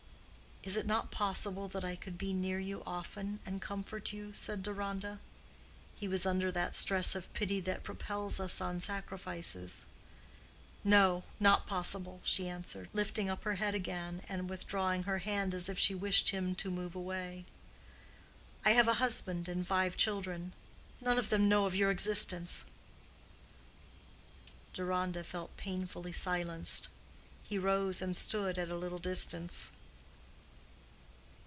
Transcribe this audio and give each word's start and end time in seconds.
"Is 0.63 0.77
it 0.77 0.85
not 0.85 1.09
possible 1.09 1.67
that 1.69 1.83
I 1.83 1.95
could 1.95 2.19
be 2.19 2.33
near 2.33 2.59
you 2.59 2.83
often 2.85 3.39
and 3.47 3.59
comfort 3.59 4.13
you?" 4.13 4.31
said 4.31 4.61
Deronda. 4.61 5.17
He 5.95 6.07
was 6.07 6.23
under 6.23 6.51
that 6.51 6.75
stress 6.75 7.15
of 7.15 7.33
pity 7.33 7.59
that 7.61 7.81
propels 7.83 8.39
us 8.39 8.61
on 8.61 8.79
sacrifices. 8.79 9.85
"No, 10.83 11.23
not 11.39 11.65
possible," 11.65 12.21
she 12.23 12.47
answered, 12.47 12.89
lifting 12.93 13.27
up 13.27 13.43
her 13.43 13.55
head 13.55 13.73
again 13.73 14.21
and 14.29 14.47
withdrawing 14.51 15.01
her 15.03 15.17
hand 15.17 15.55
as 15.55 15.67
if 15.67 15.79
she 15.79 15.95
wished 15.95 16.29
him 16.29 16.53
to 16.53 16.69
move 16.69 16.93
away. 16.93 17.43
"I 18.63 18.73
have 18.73 18.87
a 18.87 18.93
husband 19.01 19.49
and 19.49 19.65
five 19.65 19.97
children. 19.97 20.53
None 21.01 21.17
of 21.17 21.29
them 21.29 21.49
know 21.49 21.65
of 21.65 21.73
your 21.75 21.89
existence." 21.89 22.65
Deronda 24.75 25.23
felt 25.23 25.57
painfully 25.57 26.11
silenced. 26.11 26.87
He 27.41 27.57
rose 27.57 27.99
and 27.99 28.15
stood 28.15 28.59
at 28.59 28.69
a 28.69 28.77
little 28.77 28.99
distance. 28.99 29.71